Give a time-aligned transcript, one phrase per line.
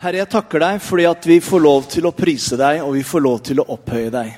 [0.00, 3.02] Herre, jeg takker deg fordi at vi får lov til å prise deg og vi
[3.04, 4.30] får lov til å opphøye deg.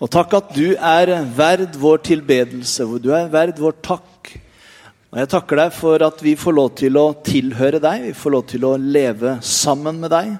[0.00, 4.30] Og takk at du er verd vår tilbedelse, hvor du er verd vår takk.
[5.12, 8.34] Og jeg takker deg for at vi får lov til å tilhøre deg, vi får
[8.38, 10.32] lov til å leve sammen med deg.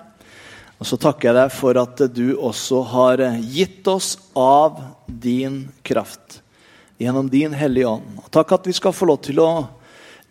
[0.81, 6.41] Og så takker jeg deg for at du også har gitt oss av din kraft
[6.97, 8.25] gjennom din Hellige Ånd.
[8.25, 9.53] Og takk at vi skal få lov til å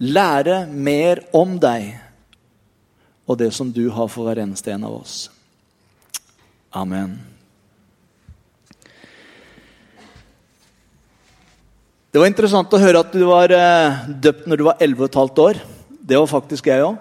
[0.02, 2.09] lære mer om deg
[3.30, 5.28] og det som du har for hver eneste en av oss.
[6.74, 7.14] Amen.
[12.10, 15.44] Det var interessant å høre at du var eh, døpt når du var 11 15
[15.44, 15.62] år.
[16.10, 16.98] Det var faktisk jeg òg.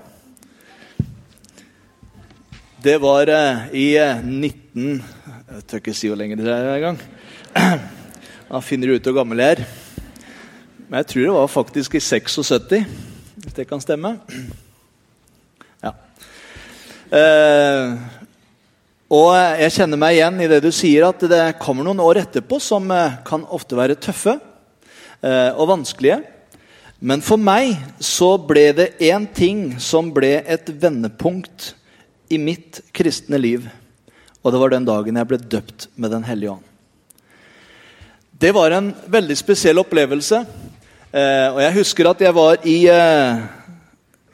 [2.85, 5.01] Det var eh, i eh, 19...
[5.49, 7.01] Jeg tør ikke si hvor lenge det er engang.
[8.49, 9.67] Da finner du ut hvor gammel jeg er.
[10.89, 12.85] Men jeg tror det var faktisk i 76,
[13.45, 14.15] hvis det kan stemme.
[17.09, 17.93] Eh,
[19.09, 22.59] og jeg kjenner meg igjen i det du sier, at det kommer noen år etterpå
[22.61, 26.21] som eh, kan ofte være tøffe eh, og vanskelige.
[27.01, 31.73] Men for meg så ble det én ting som ble et vendepunkt
[32.29, 33.65] i mitt kristne liv.
[34.45, 36.65] Og det var den dagen jeg ble døpt med Den hellige ånd.
[38.39, 40.43] Det var en veldig spesiell opplevelse.
[41.11, 42.77] Og jeg husker at jeg var i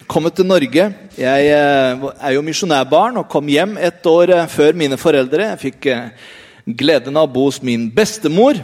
[0.06, 0.86] kommet til Norge.
[1.18, 5.48] Jeg eh, er jo misjonærbarn og kom hjem et år eh, før mine foreldre.
[5.52, 6.32] Jeg fikk eh,
[6.66, 8.60] gleden av å bo hos min bestemor.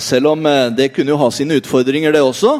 [0.00, 2.54] Selv om det kunne jo ha sine utfordringer, det også.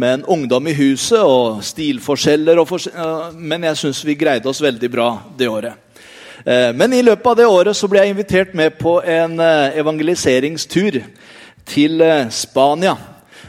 [0.00, 2.56] Med en ungdom i huset og stilforskjeller.
[2.62, 5.80] Og fors eh, men jeg syns vi greide oss veldig bra det året.
[6.44, 10.98] Men i løpet av det året så ble jeg invitert med på en evangeliseringstur
[11.64, 12.96] til Spania.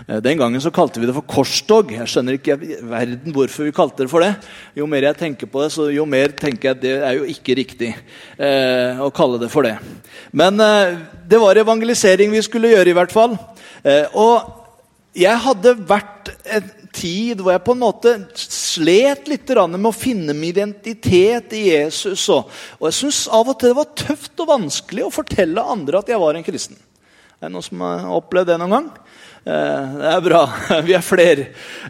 [0.08, 1.92] Eh, Den gangen så kalte vi det for korstog.
[1.96, 4.34] Jeg skjønner ikke verden hvorfor vi kalte det for det.
[4.78, 7.30] Jo mer jeg tenker på det, så jo mer tenker jeg at det er jo
[7.32, 7.92] ikke riktig
[8.38, 9.78] eh, å kalle det for det.
[10.32, 13.38] Men eh, det var evangelisering vi skulle gjøre, i hvert fall.
[13.84, 14.64] Eh, og
[15.16, 20.36] jeg hadde vært en tid hvor jeg på en måte slet litt med å finne
[20.36, 22.28] min identitet i Jesus.
[22.32, 26.00] Og, og jeg syns av og til det var tøft og vanskelig å fortelle andre
[26.00, 26.78] at jeg var en kristen.
[27.40, 28.88] Er det noen som har opplevd det noen gang?
[29.46, 30.40] Eh, det er bra.
[30.88, 31.44] Vi er flere.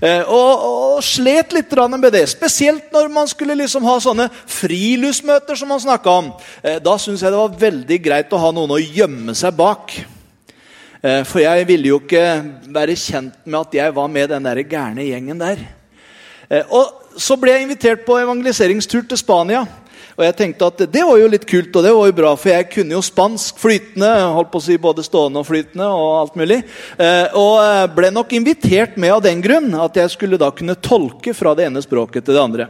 [0.04, 2.26] Eh, og, og slet litt med det.
[2.28, 6.34] Spesielt når man skulle liksom ha sånne friluftsmøter som man snakka om.
[6.62, 9.96] Eh, da syns jeg det var veldig greit å ha noen å gjemme seg bak.
[11.06, 12.22] For jeg ville jo ikke
[12.74, 15.60] være kjent med at jeg var med den der gærne gjengen der.
[16.74, 19.62] Og Så ble jeg invitert på evangeliseringstur til Spania.
[20.16, 22.54] Og jeg tenkte at det var jo litt kult, og det var jo bra, for
[22.54, 24.12] jeg kunne jo spansk flytende.
[24.38, 26.62] holdt på å si Både stående og flytende og alt mulig.
[26.98, 30.78] Eh, Og eh, ble nok invitert med av den grunn at jeg skulle da kunne
[30.80, 32.68] tolke fra det ene språket til det andre.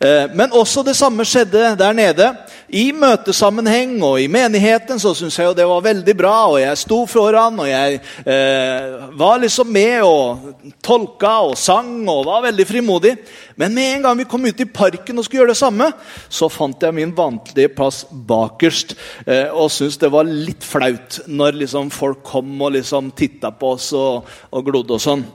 [0.00, 2.32] Eh, Men også det samme skjedde der nede.
[2.68, 6.34] I møtesammenheng og i menigheten så syntes jeg jo det var veldig bra.
[6.50, 12.26] Og jeg sto foran, og jeg eh, var liksom med og tolka og sang og
[12.26, 13.14] var veldig frimodig.
[13.56, 15.90] Men med en gang vi kom ut i parken og skulle gjøre det samme,
[16.28, 18.96] så fant jeg min vanlige plass bakerst.
[19.26, 23.76] Eh, og syntes det var litt flaut når liksom folk kom og liksom titta på
[23.76, 25.26] oss og, og glodde og sånn.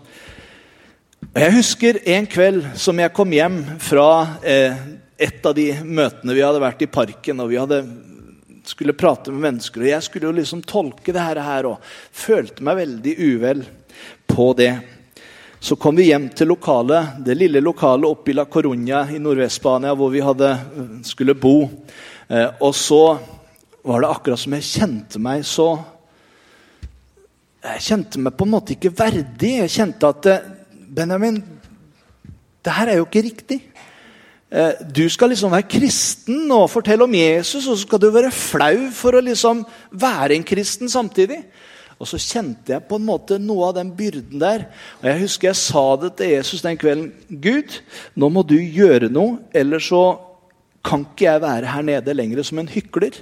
[1.31, 4.73] Jeg husker en kveld som jeg kom hjem fra eh,
[5.15, 7.39] et av de møtene vi hadde vært i parken.
[7.39, 7.77] og vi hadde
[8.67, 11.79] skulle prate med mennesker, og Jeg skulle jo liksom tolke det her og
[12.11, 13.63] følte meg veldig uvel
[14.27, 14.73] på det.
[15.59, 19.95] Så kom vi hjem til lokalet, det lille lokalet oppe i La Coruña i Nordvest-Spania,
[19.95, 20.53] hvor vi hadde,
[21.07, 21.69] skulle bo.
[22.27, 23.05] Eh, og så
[23.87, 25.79] var det akkurat som jeg kjente meg så
[27.61, 29.59] Jeg kjente meg på en måte ikke verdig.
[29.61, 30.57] Jeg kjente at eh,
[30.95, 31.39] Benjamin,
[32.65, 33.59] det her er jo ikke riktig.
[34.51, 38.31] Eh, Du skal liksom være kristen og fortelle om Jesus, og så skal du være
[38.31, 41.39] flau for å liksom være en kristen samtidig.
[42.01, 44.65] Og så kjente jeg på en måte noe av den byrden der.
[45.01, 47.11] Og Jeg husker jeg sa det til Jesus den kvelden.
[47.29, 47.77] Gud,
[48.17, 50.17] nå må du gjøre noe, ellers så
[50.83, 53.13] kan ikke jeg være her nede lenger som en hykler.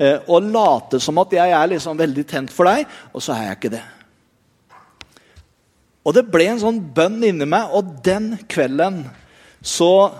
[0.00, 3.42] eh, Og late som at jeg er liksom veldig tent for deg, og så er
[3.42, 3.82] jeg ikke det.
[6.02, 9.04] Og det ble en sånn bønn inni meg, og den kvelden
[9.62, 10.10] så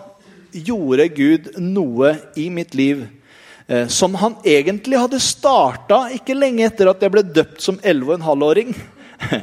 [0.53, 3.07] gjorde Gud noe i mitt liv
[3.67, 8.75] eh, som han egentlig hadde starta ikke lenge etter at jeg ble døpt som 11,5-åring.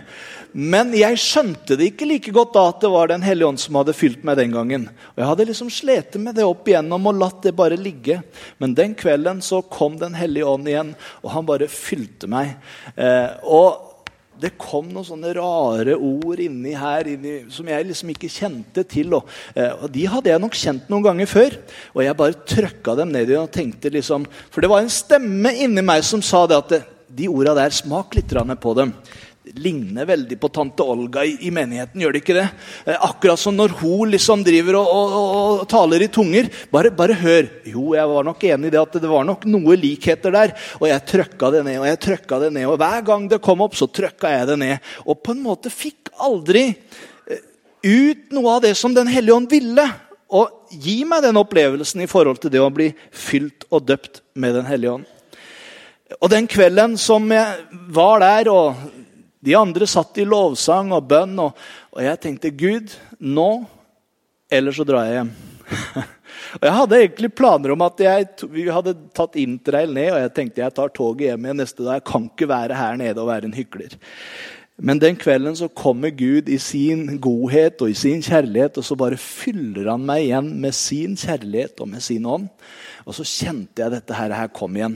[0.52, 3.76] Men jeg skjønte det ikke like godt da at det var Den hellige ånd som
[3.78, 4.88] hadde fylt meg den gangen.
[5.14, 8.22] Og Jeg hadde liksom slitt med det opp igjennom og latt det bare ligge.
[8.58, 12.56] Men den kvelden så kom Den hellige ånd igjen, og han bare fylte meg.
[12.96, 13.89] Eh, og
[14.42, 19.14] det kom noen sånne rare ord inni her inni, som jeg liksom ikke kjente til.
[19.18, 21.58] Og, eh, og, De hadde jeg nok kjent noen ganger før.
[21.96, 25.54] Og jeg bare trøkka dem ned i og tenkte liksom For det var en stemme
[25.54, 28.30] inni meg som sa det at det, de orda der, smak litt
[28.62, 28.94] på dem
[29.56, 32.46] ligner veldig på tante Olga i, i, menigheten, gjør det ikke det?
[32.86, 36.50] Eh, akkurat som når hun liksom driver og, og, og, taler i tunger.
[36.74, 37.50] Bare, bare, hør.
[37.68, 40.56] Jo, jeg var nok enig i det at det var nok noe likheter der.
[40.80, 42.68] Og jeg trøkka det ned og jeg trøkka det ned.
[42.70, 44.92] Og hver gang det kom opp, så trøkka jeg det ned.
[45.06, 47.44] Og på en måte fikk aldri eh,
[47.86, 49.88] ut noe av det som Den hellige ånd ville.
[50.30, 54.60] Og gi meg den opplevelsen i forhold til det å bli fylt og døpt med
[54.60, 55.16] Den hellige ånd.
[56.18, 58.80] Og den kvelden som jeg var der og
[59.40, 61.58] de andre satt i lovsang og bønn, og,
[61.96, 63.50] og jeg tenkte Gud, nå,
[64.52, 65.32] eller så drar jeg hjem.
[66.60, 70.34] og Jeg hadde egentlig planer om at jeg, vi hadde tatt interrail ned, og jeg
[70.36, 72.02] tenkte jeg tar toget hjem igjen neste dag.
[72.02, 73.96] Jeg kan ikke være her nede og være en hykler.
[74.80, 78.96] Men den kvelden så kommer Gud i sin godhet og i sin kjærlighet, og så
[78.96, 82.48] bare fyller han meg igjen med sin kjærlighet og med sin ånd.
[83.04, 84.96] Og så kjente jeg dette her, her kom igjen.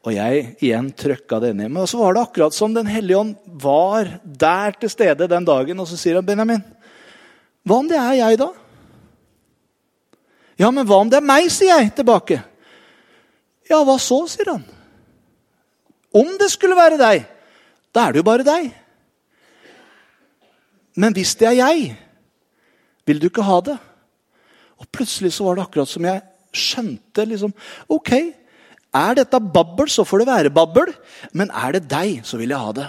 [0.00, 1.68] Og jeg igjen trøkka det ned.
[1.74, 5.80] Men så var det akkurat som Den hellige ånd var der til stede den dagen.
[5.80, 6.64] Og så sier han, 'Benjamin,
[7.66, 8.52] hva om det er jeg, da?'
[10.58, 12.42] 'Ja, men hva om det er meg', sier jeg tilbake.
[13.68, 14.64] 'Ja, hva så', sier han.
[16.14, 17.26] 'Om det skulle være deg,
[17.94, 18.87] da er det jo bare deg.'
[20.98, 21.94] 'Men hvis det er jeg,
[23.06, 23.78] vil du ikke ha det?'
[24.78, 26.22] Og plutselig så var det akkurat som jeg
[26.54, 27.54] skjønte liksom,
[27.90, 28.12] Ok,
[28.94, 30.92] er dette babbel, så får det være babbel.
[31.32, 32.88] Men er det deg, så vil jeg ha det.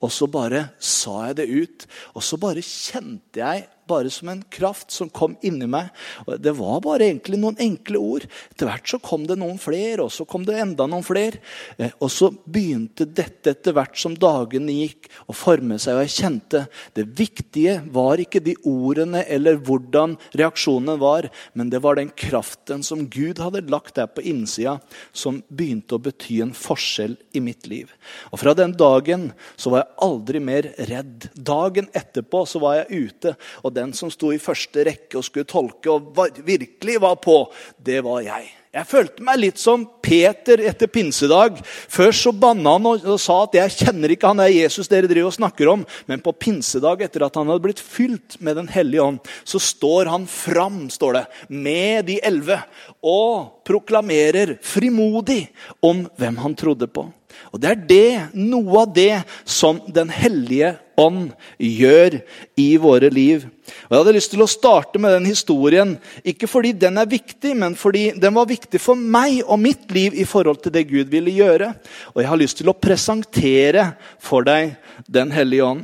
[0.00, 1.86] Og så bare sa jeg det ut.
[2.14, 5.90] Og så bare kjente jeg bare som en kraft som kom inni meg.
[6.26, 8.26] Og det var bare egentlig noen enkle ord.
[8.52, 11.40] Etter hvert så kom det noen flere, og så kom det enda noen flere.
[11.78, 15.96] Eh, og så begynte dette etter hvert som dagene gikk, å forme seg.
[15.96, 16.64] Og jeg kjente
[16.96, 22.84] det viktige var ikke de ordene eller hvordan reaksjonen var, men det var den kraften
[22.86, 24.78] som Gud hadde lagt der på innsida,
[25.16, 27.92] som begynte å bety en forskjell i mitt liv.
[28.32, 31.28] Og fra den dagen så var jeg aldri mer redd.
[31.34, 33.36] Dagen etterpå så var jeg ute.
[33.62, 37.44] og den som sto i første rekke og skulle tolke og virkelig var på,
[37.78, 38.48] det var jeg.
[38.76, 41.62] Jeg følte meg litt som Peter etter pinsedag.
[41.64, 45.08] Først så banna han og, og, sa at 'jeg kjenner ikke han er Jesus dere
[45.08, 45.86] driver og snakker om'.
[46.06, 50.10] Men på pinsedag, etter at han hadde blitt fylt med Den hellige ånd, så står
[50.12, 52.60] han fram står det, med de elleve
[53.00, 55.48] og proklamerer frimodig
[55.80, 57.08] om hvem han trodde på.
[57.52, 62.18] Og Det er det, noe av det som Den hellige ånd gjør
[62.58, 63.46] i våre liv.
[63.86, 67.54] Og Jeg hadde lyst til å starte med den historien, ikke fordi den er viktig,
[67.56, 71.12] men fordi den var viktig for meg og mitt liv i forhold til det Gud
[71.12, 71.72] ville gjøre.
[72.14, 74.76] Og jeg har lyst til å presentere for deg
[75.12, 75.82] Den hellige ånd.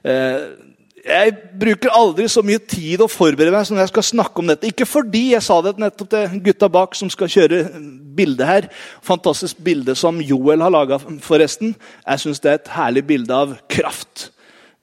[0.00, 0.44] Eh,
[1.06, 4.66] jeg bruker aldri så mye tid å forberede meg som jeg skal snakke om dette.
[4.66, 7.60] Ikke fordi jeg sa det nettopp til gutta bak som skal kjøre
[8.16, 8.66] bilde her.
[9.06, 11.76] Fantastisk bilde som Joel har laga, forresten.
[12.02, 14.30] Jeg syns det er et herlig bilde av kraft.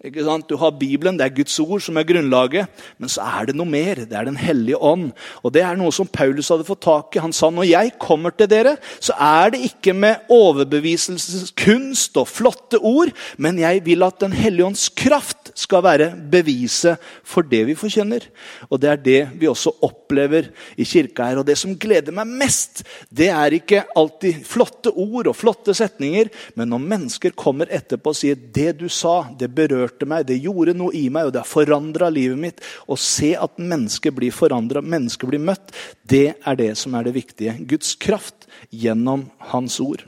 [0.03, 2.67] Du har Bibelen, det er Guds ord som er grunnlaget.
[2.99, 4.01] Men så er det noe mer.
[4.03, 5.13] Det er Den hellige ånd.
[5.43, 7.21] Og Det er noe som Paulus hadde fått tak i.
[7.23, 12.81] Han sa når jeg kommer til dere, så er det ikke med overbeviselseskunst og flotte
[12.83, 17.73] ord, men jeg vil at Den hellige ånds kraft skal være beviset for det vi
[17.73, 18.27] forkynner.
[18.69, 21.39] Og Det er det vi også opplever i kirka her.
[21.39, 26.27] Og Det som gleder meg mest, det er ikke alltid flotte ord og flotte setninger,
[26.55, 30.41] men når mennesker kommer etterpå og sier det du sa, det berørte berørte meg, det
[30.41, 32.61] gjorde noe i meg, og det har forandra livet mitt.
[32.87, 35.71] Å se at mennesker blir forandra, mennesker blir møtt,
[36.03, 37.57] det er det som er det viktige.
[37.59, 40.03] Guds kraft gjennom Hans ord.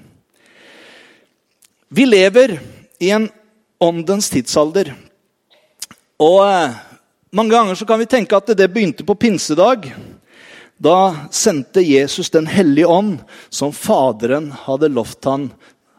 [1.89, 2.59] Vi lever
[2.99, 3.29] i en
[3.79, 4.93] åndens tidsalder.
[6.19, 6.75] Og eh,
[7.31, 9.93] mange ganger så kan vi tenke at det begynte på pinsedag.
[10.75, 15.49] Da sendte Jesus Den hellige ånd, som Faderen hadde lovt han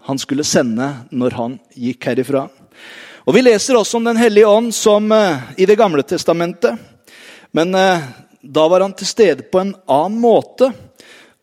[0.07, 2.45] han skulle sende når han gikk herifra.
[3.27, 6.79] Og Vi leser også om Den hellige ånd som uh, i Det gamle testamentet.
[7.51, 8.05] Men uh,
[8.41, 10.71] da var han til stede på en annen måte.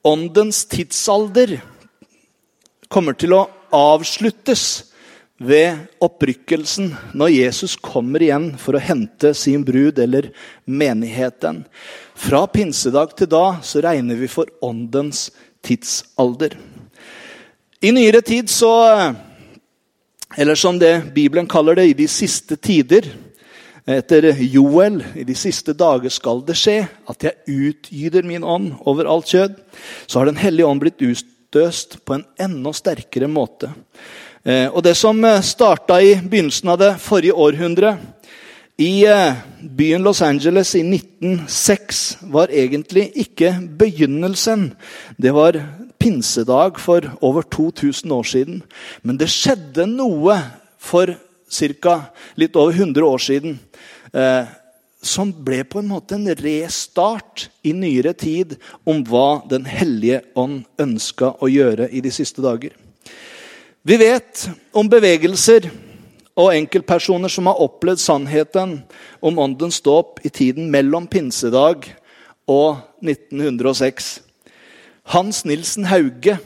[0.04, 1.58] Åndens tidsalder
[2.88, 4.94] kommer til å avsluttes
[5.44, 10.30] ved opprykkelsen, når Jesus kommer igjen for å hente sin brud eller
[10.64, 11.66] menigheten.
[12.16, 15.32] Fra pinsedag til da så regner vi for åndens
[15.66, 16.56] tidsalder.
[17.84, 18.72] I nyere tid så
[20.36, 23.06] Eller som det Bibelen kaller det, i de siste tider.
[23.86, 26.78] Etter Joel, i de siste dager skal det skje
[27.12, 29.58] at jeg utgyder min ånd over alt kjød.
[30.08, 33.74] Så har Den hellige ånd blitt utøst på en enda sterkere måte.
[34.44, 37.98] Eh, og det som eh, starta i begynnelsen av det forrige århundre,
[38.82, 44.72] i eh, byen Los Angeles i 1906, var egentlig ikke begynnelsen.
[45.16, 45.60] Det var
[46.04, 48.60] pinsedag for over 2000 år siden.
[49.02, 50.36] Men det skjedde noe
[50.78, 51.16] for
[51.54, 51.96] ca.
[52.36, 53.60] litt over 100 år siden.
[54.14, 54.46] Eh,
[55.04, 58.56] som ble på en måte en restart i nyere tid
[58.88, 62.72] om hva Den hellige ånd ønska å gjøre i de siste dager.
[63.84, 65.68] Vi vet om bevegelser
[66.40, 68.78] og enkeltpersoner som har opplevd sannheten
[69.20, 71.90] om åndens dåp i tiden mellom pinsedag
[72.48, 74.23] og 1906.
[75.12, 76.38] Hans Nilsen Hauge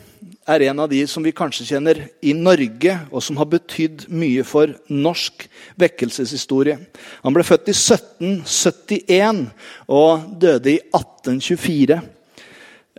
[0.47, 4.45] er en av de som vi kanskje kjenner i Norge, og som har betydd mye
[4.47, 5.45] for norsk
[5.79, 6.77] vekkelseshistorie.
[7.23, 9.43] Han ble født i 1771
[9.91, 11.99] og døde i 1824.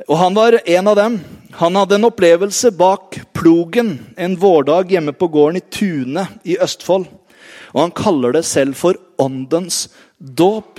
[0.06, 1.16] Og han var en av dem.
[1.58, 7.08] Han hadde en opplevelse bak plogen en vårdag hjemme på gården i Tune i Østfold.
[7.74, 9.88] Og han kaller det selv for åndens
[10.18, 10.78] dåp.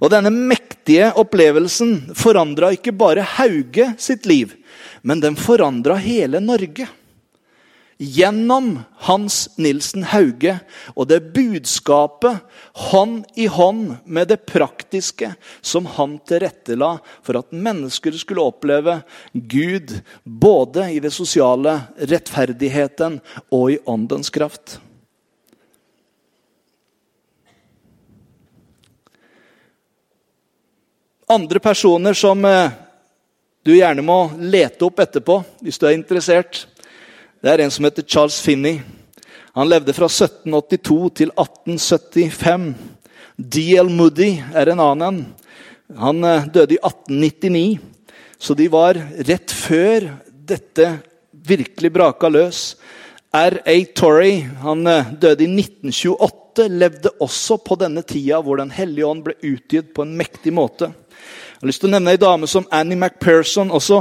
[0.00, 4.54] Og denne mektige opplevelsen forandra ikke bare Hauge sitt liv,
[5.02, 6.88] men den forandra hele Norge
[8.00, 10.54] gjennom Hans Nilsen Hauge
[10.94, 12.40] og det budskapet
[12.88, 19.02] hånd i hånd med det praktiske som han tilrettela for at mennesker skulle oppleve
[19.34, 23.20] Gud både i det sosiale, rettferdigheten
[23.52, 24.78] og i åndens kraft.
[31.30, 32.72] Andre personer som eh,
[33.62, 36.64] du gjerne må lete opp etterpå hvis du er interessert.
[37.38, 38.80] Det er en som heter Charles Finney.
[39.54, 42.64] Han levde fra 1782 til 1875.
[43.38, 43.92] D.L.
[43.94, 45.20] Moody er en annen.
[46.02, 47.78] Han eh, døde i 1899.
[48.40, 50.08] Så de var rett før
[50.50, 50.88] dette
[51.46, 52.72] virkelig braka løs.
[53.30, 53.76] R.A.
[53.94, 59.22] Torrey han eh, døde i 1928, levde også på denne tida hvor Den hellige ånd
[59.28, 60.90] ble utgitt på en mektig måte.
[61.60, 63.98] Jeg har lyst til å nevne ei dame som Annie McPherson også.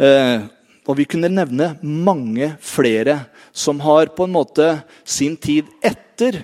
[0.00, 0.46] Eh,
[0.88, 3.18] og vi kunne nevne mange flere
[3.52, 4.68] som har på en måte
[5.04, 6.38] sin tid etter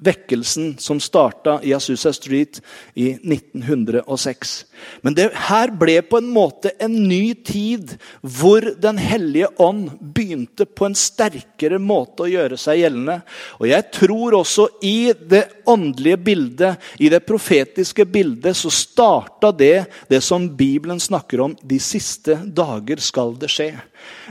[0.00, 2.60] vekkelsen som starta i Asusa Street
[2.94, 4.64] i 1906.
[5.04, 10.64] Men det her ble på en måte en ny tid hvor Den hellige ånd begynte
[10.64, 13.18] på en sterkere måte å gjøre seg gjeldende.
[13.60, 19.84] Og jeg tror også i det åndelige bildet, i det profetiske bildet, så starta det
[20.08, 21.56] det som Bibelen snakker om.
[21.62, 23.72] De siste dager skal det skje.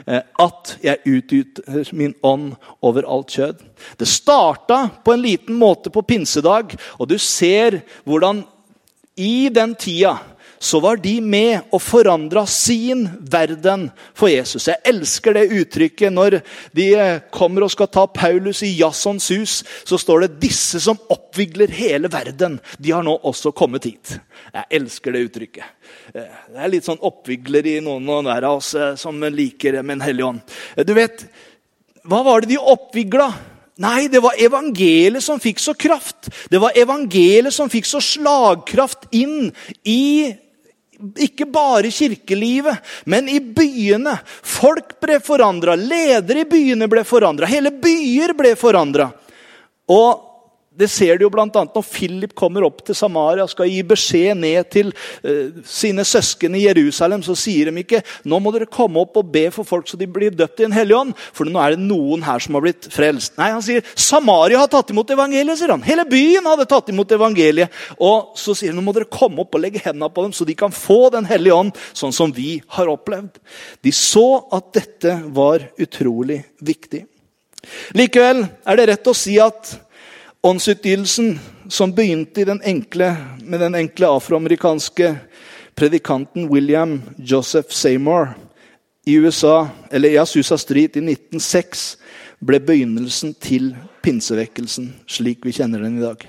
[0.05, 3.61] Eh, at jeg utgyter min ånd over alt kjød.
[3.99, 8.43] Det starta på en liten måte på pinsedag, og du ser hvordan
[9.19, 10.17] i den tida
[10.59, 13.87] så var de med og forandra sin verden
[14.17, 14.67] for Jesus.
[14.67, 16.39] Jeg elsker det uttrykket når
[16.75, 19.61] de eh, kommer og skal ta Paulus i Jassons hus.
[19.87, 22.59] Så står det 'disse som oppvigler hele verden'.
[22.77, 24.19] De har nå også kommet hit.
[24.53, 25.63] Jeg elsker det uttrykket.
[26.13, 29.79] Eh, det er litt sånn oppvigler i noen og hver av oss eh, som liker
[29.81, 30.57] med en hellig ånd.
[30.83, 31.25] Du vet,
[32.03, 33.33] Hva var det de oppvigla?
[33.79, 36.27] Nei, det var evangeliet som fikk så kraft.
[36.51, 39.53] Det var evangeliet som fikk så slagkraft inn
[39.87, 40.35] i
[40.99, 44.17] ikke bare kirkelivet, men i byene.
[44.43, 49.07] Folk ble forandra, ledere i byene ble forandra, hele byer ble forandra.
[49.89, 50.28] Og
[50.79, 51.45] det ser du jo bl.a.
[51.49, 56.55] når Philip kommer opp til Samaria og skal gi beskjed ned til uh, sine søsken
[56.55, 57.23] i Jerusalem.
[57.25, 60.07] Så sier de ikke nå må dere komme opp og be for folk så de
[60.09, 61.15] blir døpt i en hellig ånd.
[61.35, 63.35] For nå er det noen her som har blitt frelst.
[63.39, 65.59] Nei, han sier Samaria har tatt imot evangeliet.
[65.59, 65.85] sier han.
[65.85, 67.75] Hele byen hadde tatt imot evangeliet.
[67.99, 70.47] Og så sier han nå må dere komme opp og legge hendene på dem så
[70.47, 73.39] de kan få Den hellige ånd, sånn som vi har opplevd.
[73.83, 77.01] De så at dette var utrolig viktig.
[77.97, 79.73] Likevel er det rett å si at
[80.39, 83.09] Åndsutgytelsen som begynte den enkle,
[83.43, 85.09] med den enkle afroamerikanske
[85.75, 88.29] predikanten William Joseph Seymour
[89.05, 91.97] i USA, eller i Asusa Street i 1906,
[92.39, 96.23] ble begynnelsen til pinsevekkelsen slik vi kjenner den i dag.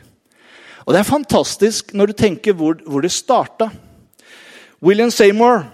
[0.87, 3.71] Og Det er fantastisk når du tenker hvor, hvor det starta.
[4.83, 5.69] William Seymour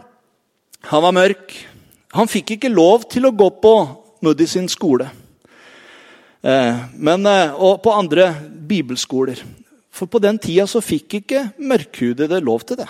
[0.92, 1.56] han var mørk.
[2.12, 3.78] Han fikk ikke lov til å gå på
[4.20, 5.08] Moody sin skole.
[6.46, 8.28] Eh, men, eh, og på andre
[8.68, 9.40] bibelskoler.
[9.90, 12.88] For på den tida så fikk ikke mørkhudede lov til det.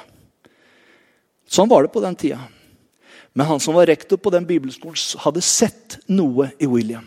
[1.48, 2.40] Sånn var det på den tida.
[3.32, 7.06] Men han som var rektor på den bibelskolen, hadde sett noe i William.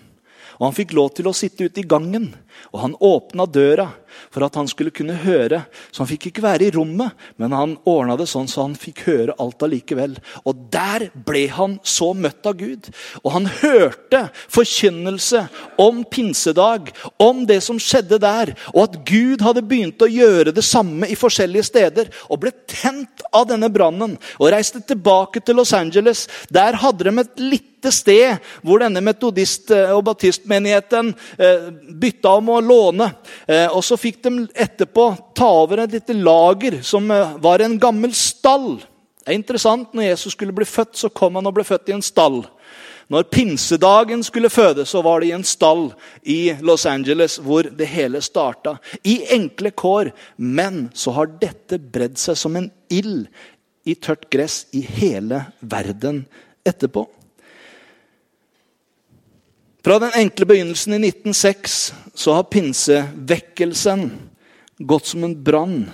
[0.60, 2.34] Og Han fikk lov til å sitte ute i gangen,
[2.72, 3.90] og han åpna døra
[4.30, 5.64] for at han skulle kunne høre.
[5.92, 9.04] Så han fikk ikke være i rommet, men han ordna det sånn så han fikk
[9.08, 10.18] høre alt allikevel.
[10.50, 12.90] Og der ble han så møtt av Gud.
[13.24, 15.46] Og han hørte forkynnelse
[15.82, 18.54] om pinsedag, om det som skjedde der.
[18.74, 22.14] Og at Gud hadde begynt å gjøre det samme i forskjellige steder.
[22.30, 26.28] Og ble tent av denne brannen og reiste tilbake til Los Angeles.
[26.50, 31.70] Der hadde de et lite sted hvor denne metodist- og baptistmenigheten eh,
[32.02, 33.12] bytta om å låne.
[33.48, 37.78] Eh, og så fikk de etterpå ta over et lite lager som eh, var en
[37.80, 38.78] gammel stall.
[39.20, 39.92] Det er interessant.
[39.94, 42.42] Når Jesus skulle bli født, så kom han og ble født i en stall.
[43.10, 45.88] Når pinsedagen skulle føde, så var det i en stall
[46.30, 48.76] i Los Angeles hvor det hele starta.
[49.02, 50.12] I enkle kår.
[50.38, 53.26] Men så har dette bredd seg som en ild
[53.90, 56.28] i tørt gress i hele verden
[56.68, 57.08] etterpå.
[59.80, 64.10] Fra den enkle begynnelsen i 1906 så har pinsevekkelsen
[64.80, 65.86] gått som en brann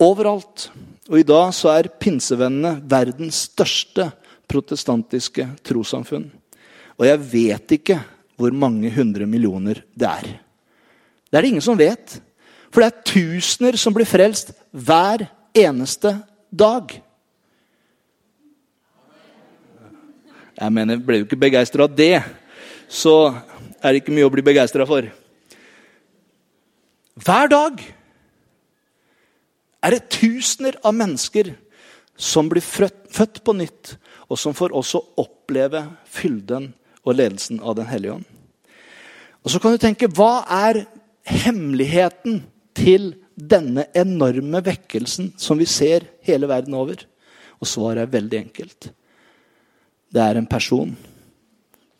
[0.00, 0.68] overalt.
[1.08, 4.10] Og i dag så er pinsevennene verdens største
[4.48, 6.28] protestantiske trossamfunn.
[7.00, 7.98] Og jeg vet ikke
[8.38, 10.28] hvor mange hundre millioner det er.
[11.28, 12.18] Det er det ingen som vet.
[12.68, 15.24] For det er tusener som blir frelst hver
[15.56, 16.12] eneste
[16.52, 16.92] dag.
[20.58, 22.18] Jeg mener, Ble du ikke begeistra av det,
[22.90, 23.30] så
[23.78, 25.06] er det ikke mye å bli begeistra for.
[27.18, 27.80] Hver dag
[29.82, 31.52] er det tusener av mennesker
[32.18, 33.94] som blir født på nytt,
[34.26, 36.72] og som får også oppleve fylden
[37.06, 38.26] og ledelsen av Den hellige ånd.
[39.44, 40.84] Og Så kan du tenke hva er
[41.24, 42.42] hemmeligheten
[42.74, 47.06] til denne enorme vekkelsen som vi ser hele verden over?
[47.62, 48.90] Og svaret er veldig enkelt.
[50.12, 50.96] Det er en person.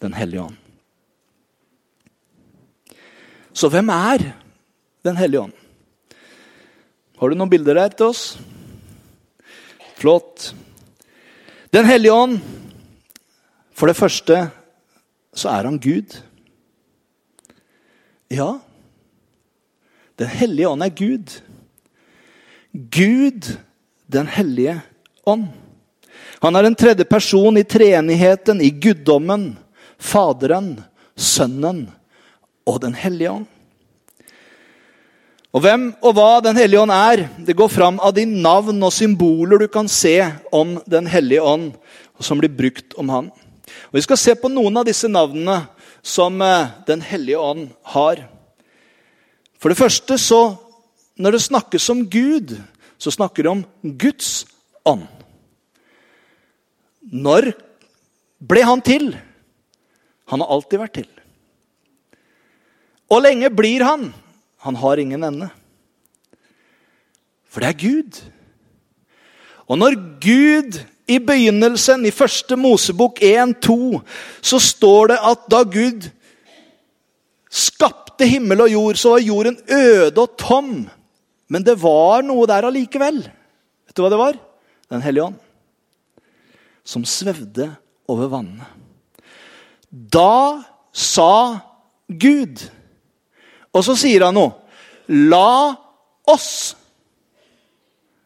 [0.01, 0.57] Den hellige ånd.
[3.53, 4.33] Så hvem er
[5.05, 5.53] Den hellige ånd?
[7.19, 8.23] Har du noen bilder der til oss?
[9.97, 10.55] Flott.
[11.73, 12.39] Den hellige ånd
[13.73, 14.51] For det første
[15.35, 16.17] så er han Gud.
[18.31, 18.59] Ja,
[20.19, 21.43] Den hellige ånd er Gud.
[22.75, 23.57] Gud,
[24.13, 24.81] den hellige
[25.27, 25.47] ånd.
[26.43, 29.57] Han er en tredje person i treenigheten, i guddommen,
[29.99, 30.77] Faderen,
[31.19, 31.89] Sønnen
[32.69, 33.49] og Den hellige ånd.
[35.57, 38.95] Og Hvem og hva Den hellige ånd er, det går fram av de navn og
[38.95, 40.21] symboler du kan se
[40.53, 41.73] om Den hellige ånd,
[42.21, 43.31] som blir brukt om han.
[43.91, 45.65] Og Vi skal se på noen av disse navnene
[46.03, 48.23] som eh, Den hellige ånd har.
[49.59, 50.55] For det første, så,
[51.19, 52.55] når det snakkes om Gud,
[52.99, 54.47] så snakker det om Guds
[54.87, 55.09] ånd.
[57.09, 57.53] Når
[58.39, 59.13] ble han til?
[60.29, 61.09] Han har alltid vært til.
[63.09, 64.11] Og lenge blir han?
[64.67, 65.49] Han har ingen ende.
[67.49, 68.21] For det er Gud.
[69.69, 74.03] Og når Gud i begynnelsen, i første Mosebok 1-2,
[74.45, 76.11] så står det at da Gud
[77.49, 80.73] skapte himmel og jord, så var jorden øde og tom.
[81.49, 83.23] Men det var noe der allikevel.
[83.25, 84.41] Vet du hva det var?
[84.93, 85.48] Den hellige ånd
[86.89, 87.69] som svevde
[88.09, 88.67] over vannene.
[89.89, 91.61] Da sa
[92.09, 92.61] Gud
[93.77, 94.55] Og så sier han noe.
[95.29, 95.77] La
[96.29, 96.73] oss.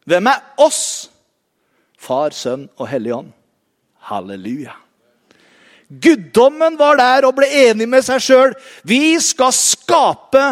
[0.07, 1.11] Hvem er oss?
[1.99, 3.33] Far, Sønn og Hellig Ånd.
[4.07, 4.77] Halleluja.
[5.93, 8.55] Guddommen var der og ble enig med seg sjøl.
[8.87, 10.45] Vi skal skape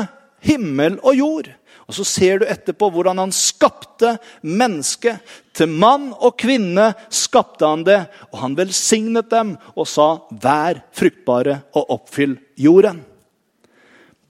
[0.44, 1.50] himmel og jord.
[1.90, 4.14] Og Så ser du etterpå hvordan han skapte
[4.46, 5.18] mennesket.
[5.52, 11.62] Til mann og kvinne skapte han det, og han velsignet dem og sa, 'Vær fruktbare
[11.74, 13.02] og oppfyll jorden'.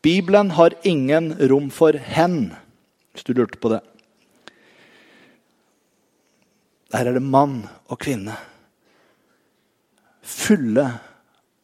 [0.00, 2.56] Bibelen har ingen rom for hen,
[3.12, 3.80] hvis du lurte på det.
[6.92, 8.34] Der er det mann og kvinne.
[10.22, 10.86] Fulle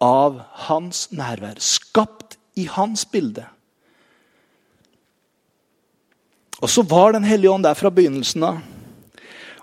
[0.01, 1.57] av hans nærvær.
[1.59, 3.47] Skapt i hans bilde.
[6.63, 8.61] Og så var Den hellige ånd der fra begynnelsen av.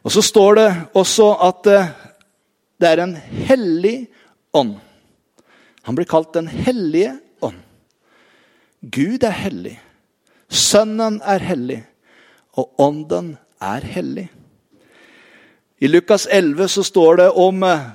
[0.03, 1.87] Og så står det også at eh,
[2.81, 3.15] det er en
[3.47, 4.07] hellig
[4.53, 4.75] ånd.
[5.83, 7.57] Han blir kalt Den hellige ånd.
[8.81, 9.79] Gud er hellig.
[10.49, 11.81] Sønnen er hellig.
[12.57, 14.27] Og ånden er hellig.
[15.79, 17.87] I Lukas 11 så står det om eh,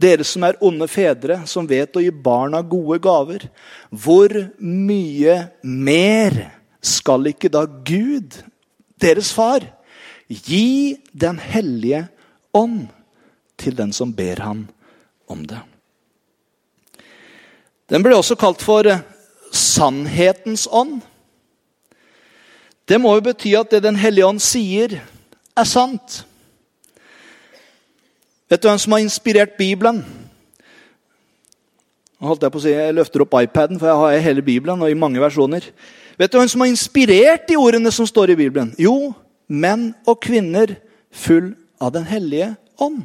[0.00, 3.48] dere som er onde fedre, som vet å gi barna gode gaver,
[3.90, 6.38] hvor mye mer
[6.82, 8.42] skal ikke da Gud,
[9.00, 9.64] deres far,
[10.28, 12.06] gi Den hellige
[12.54, 12.88] ånd
[13.58, 14.64] til den som ber han
[15.28, 15.60] om det?
[17.92, 18.88] Den ble også kalt for
[19.52, 21.02] sannhetens ånd.
[22.88, 24.98] Det må jo bety at det Den hellige ånd sier,
[25.56, 26.22] er sant.
[28.48, 30.02] Vet du hvem som har inspirert Bibelen?
[32.22, 34.90] Holdt Jeg på å si, jeg løfter opp iPaden, for jeg har hele Bibelen og
[34.90, 35.64] i mange versjoner.
[36.20, 38.70] Vet du hvem som har inspirert de ordene som står i Bibelen?
[38.78, 39.10] Jo,
[39.50, 40.76] menn og kvinner
[41.10, 43.02] full av Den hellige ånd.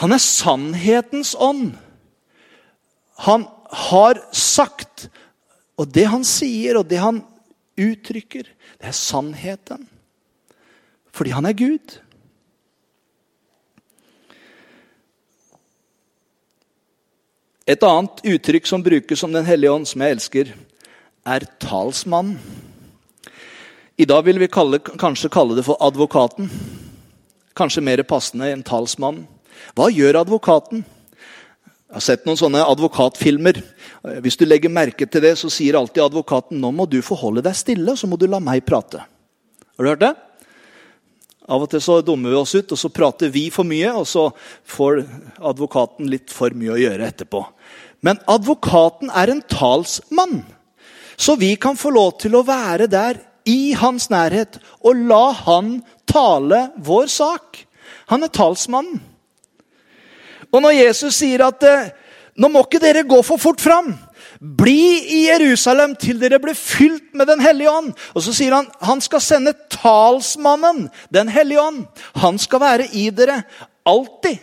[0.00, 1.74] Han er sannhetens ånd.
[3.28, 3.44] Han
[3.84, 5.08] har sagt,
[5.78, 7.20] og det han sier, og det han
[7.78, 8.48] uttrykker,
[8.80, 9.84] det er sannheten.
[11.14, 11.98] Fordi han er Gud.
[17.64, 20.50] Et annet uttrykk som brukes om Den hellige ånd, som jeg elsker,
[21.24, 22.36] er talsmannen.
[23.96, 26.50] I dag vil vi kalle, kanskje kalle det for advokaten.
[27.56, 29.24] Kanskje mer passende enn talsmannen.
[29.78, 30.82] Hva gjør advokaten?
[30.84, 33.62] Jeg har sett noen sånne advokatfilmer.
[34.20, 37.56] Hvis du legger merke til det, så sier alltid advokaten nå må du forholde deg
[37.56, 39.06] stille, og så må du la meg prate.
[39.78, 40.12] Har du hørt det?
[41.44, 44.06] Av og til så dummer vi oss ut, og så prater vi for mye, og
[44.08, 44.30] så
[44.64, 45.02] får
[45.44, 47.42] advokaten litt for mye å gjøre etterpå.
[48.04, 50.42] Men advokaten er en talsmann,
[51.16, 55.76] så vi kan få lov til å være der i hans nærhet og la han
[56.08, 57.60] tale vår sak.
[58.12, 59.02] Han er talsmannen.
[60.54, 61.92] Og når Jesus sier at eh,
[62.38, 63.92] nå må ikke dere gå for fort fram,
[64.44, 67.92] bli i Jerusalem til dere blir fylt med Den hellige ånd.
[68.12, 71.86] Og så sier han han skal sende talsmannen, Den hellige ånd.
[72.20, 73.42] Han skal være i dere
[73.86, 74.42] alltid.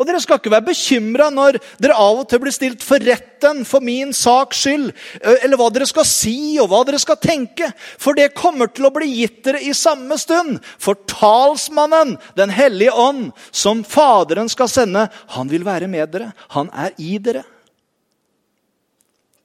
[0.00, 3.66] Og Dere skal ikke være bekymra når dere av og til blir stilt for retten
[3.68, 4.86] for min saks skyld,
[5.20, 7.68] eller hva dere skal si og hva dere skal tenke.
[8.00, 10.56] For det kommer til å bli gitt dere i samme stund.
[10.80, 16.32] For talsmannen, Den hellige ånd, som Faderen skal sende, han vil være med dere.
[16.56, 17.44] Han er i dere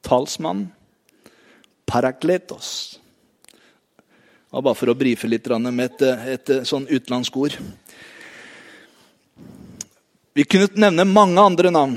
[0.06, 0.68] talsmann.
[1.86, 2.98] Parakletos.
[4.54, 7.58] Og bare for å brife litt med et, et, et sånn utenlandsk ord.
[10.36, 11.96] Vi kunne nevne mange andre navn.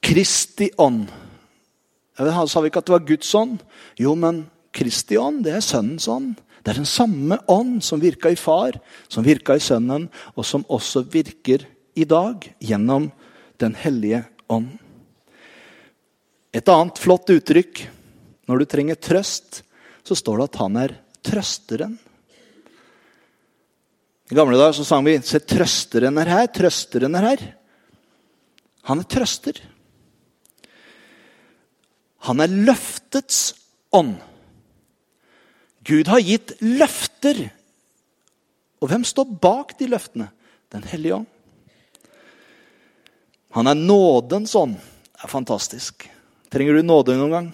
[0.00, 1.06] Kristi ånd.
[2.16, 3.60] Sa vi ikke at det var Guds ånd?
[4.00, 6.34] Jo, men Kristi ånd, det er Sønnens ånd.
[6.64, 10.64] Det er den samme ånd som virka i far, som virka i Sønnen, og som
[10.72, 13.12] også virker i dag gjennom
[13.56, 14.74] Den hellige ånd.
[16.56, 17.82] Et annet flott uttrykk
[18.48, 19.60] når du trenger trøst,
[20.06, 20.94] så står det at han er
[21.26, 21.96] trøsteren.
[24.30, 26.52] I gamle dager så sang vi 'Se, trøsteren er her'.
[26.52, 27.42] Trøsteren er her.
[28.82, 29.60] Han er trøster.
[32.26, 33.54] Han er løftets
[33.92, 34.16] ånd.
[35.84, 37.50] Gud har gitt løfter.
[38.80, 40.30] Og hvem står bak de løftene?
[40.70, 41.26] Den hellige ånd.
[43.50, 44.74] Han er nådens ånd.
[44.74, 46.10] Det er fantastisk.
[46.52, 47.48] Trenger du nåde noen gang?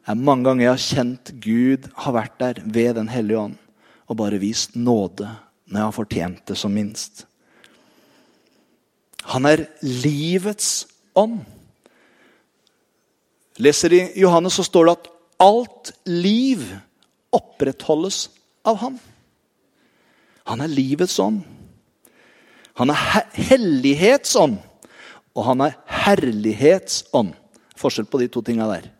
[0.00, 3.58] Det er mange ganger jeg har kjent Gud har vært der ved Den hellige ånd
[4.10, 5.28] og bare vist nåde
[5.70, 7.24] når jeg har fortjent det som minst.
[9.30, 11.44] Han er livets ånd.
[13.62, 15.10] Leser i Johannes, så står det at
[15.46, 16.64] alt liv
[17.30, 18.24] opprettholdes
[18.66, 18.98] av ham.
[20.50, 21.44] Han er livets ånd.
[22.80, 24.56] Han er hellighetsånd,
[25.36, 27.36] og han er herlighetsånd.
[27.80, 28.90] Forskjell på de to tinga der.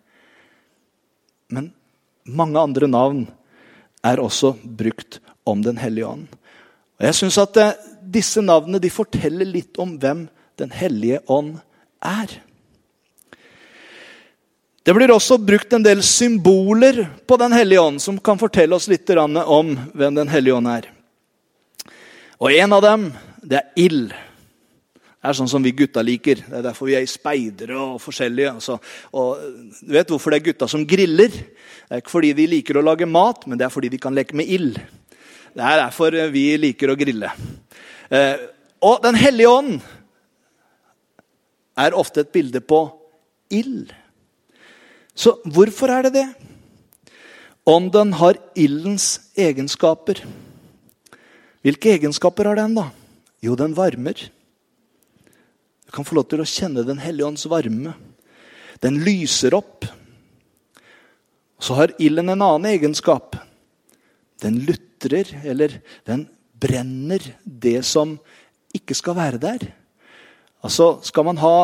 [1.53, 1.71] Men
[2.25, 3.25] mange andre navn
[4.07, 6.29] er også brukt om Den hellige ånd.
[7.01, 7.73] Og jeg synes at eh,
[8.11, 10.27] Disse navnene de forteller litt om hvem
[10.59, 11.59] Den hellige ånd
[12.05, 12.33] er.
[14.81, 18.89] Det blir også brukt en del symboler på Den hellige ånd som kan fortelle oss
[18.89, 20.89] litt om hvem Den hellige ånd er.
[22.41, 23.11] Og En av dem
[23.43, 24.13] det er ild.
[25.21, 26.41] Er sånn som vi gutta liker.
[26.47, 28.55] Det er derfor vi er speidere og forskjellige.
[28.57, 28.79] Altså.
[29.13, 29.43] Og
[29.85, 31.29] du vet hvorfor det er gutta som griller?
[31.29, 34.17] Det er ikke fordi de liker å lage mat, men det er fordi de kan
[34.17, 34.81] leke med ild.
[35.53, 37.33] Det er derfor vi liker å grille.
[38.09, 38.47] Eh,
[38.81, 39.81] og Den hellige ånd
[41.77, 42.87] er ofte et bilde på
[43.53, 43.93] ild.
[45.13, 46.29] Så hvorfor er det det?
[47.69, 50.25] Ånden har ildens egenskaper.
[51.61, 52.89] Hvilke egenskaper har den, da?
[53.45, 54.31] Jo, den varmer.
[55.91, 57.97] Du kan få lov til å kjenne Den hellige ånds varme.
[58.79, 59.83] Den lyser opp.
[61.59, 63.35] Så har ilden en annen egenskap.
[64.39, 68.13] Den lutrer, eller den brenner det som
[68.71, 69.65] ikke skal være der.
[70.63, 71.57] Altså, Skal man ha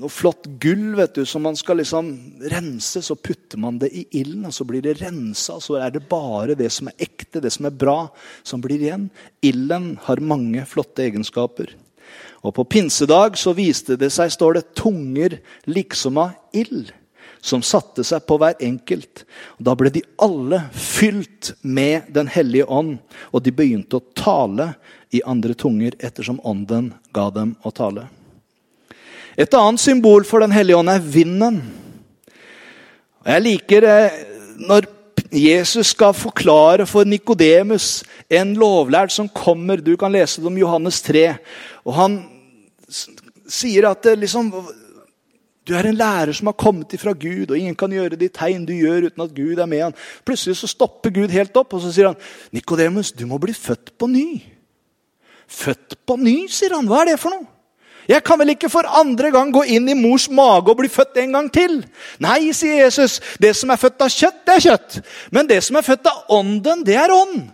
[0.00, 2.08] noe flott gull vet du, som man skal liksom
[2.48, 5.58] rense, så putter man det i ilden, og så blir det rensa.
[5.60, 7.98] Så er det bare det som er ekte, det som er bra,
[8.48, 9.10] som blir igjen.
[9.44, 11.76] Ilden har mange flotte egenskaper.
[12.40, 15.36] Og på pinsedag så viste det seg, står det, tunger
[15.68, 16.92] liksom av ild.
[17.40, 19.24] Som satte seg på hver enkelt.
[19.58, 22.98] Og da ble de alle fylt med Den hellige ånd,
[23.32, 24.74] og de begynte å tale
[25.10, 28.06] i andre tunger ettersom ånden ga dem å tale.
[29.40, 31.60] Et annet symbol for Den hellige ånd er vinden.
[33.24, 34.18] Jeg liker eh,
[34.60, 34.88] når
[35.30, 39.76] Jesus skal forklare for Nikodemus, en lovlærd som kommer.
[39.76, 41.36] Du kan lese det om Johannes 3.
[41.86, 42.20] Og han
[43.50, 44.52] sier at liksom
[45.70, 48.64] du er en lærer som har kommet ifra Gud, og ingen kan gjøre de tegn
[48.66, 49.96] du gjør uten at Gud er med han.
[50.26, 52.18] Plutselig så stopper Gud helt opp, og så sier han,
[52.52, 54.42] 'Nikodemus, du må bli født på ny.'
[55.50, 56.86] Født på ny, sier han.
[56.86, 57.46] Hva er det for noe?
[58.08, 61.18] Jeg kan vel ikke for andre gang gå inn i mors mage og bli født
[61.22, 61.80] en gang til?
[62.22, 63.20] Nei, sier Jesus.
[63.38, 65.00] Det som er født av kjøtt, det er kjøtt.
[65.30, 67.50] Men det som er født av ånden, det er ånd.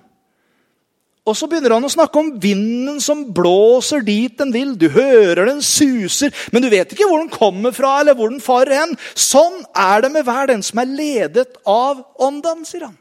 [1.27, 4.77] Og så begynner han å snakke om vinden som blåser dit den vil.
[4.79, 8.43] Du hører den suser, men du vet ikke hvor den kommer fra eller hvor den
[8.43, 8.95] farer hen.
[9.19, 12.95] Sånn er det med hver den som er ledet av ånden, sier han.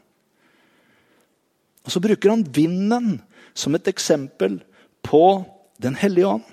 [1.86, 3.20] Og Så bruker han vinden
[3.54, 4.58] som et eksempel
[5.06, 5.44] på
[5.76, 6.44] Den hellige ånd.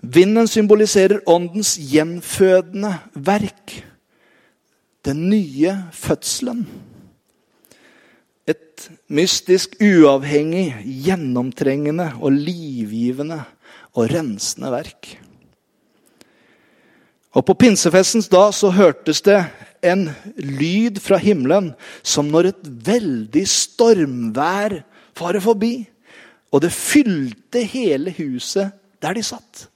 [0.00, 3.74] Vinden symboliserer åndens gjenfødende verk.
[5.04, 6.62] Den nye fødselen.
[9.08, 13.40] Mystisk, uavhengig, gjennomtrengende og livgivende
[13.96, 15.14] og rensende verk.
[17.32, 19.38] Og På pinsefestens dag så hørtes det
[19.84, 21.70] en lyd fra himmelen
[22.02, 24.80] som når et veldig stormvær
[25.16, 25.72] farer forbi.
[26.52, 29.68] Og det fylte hele huset der de satt.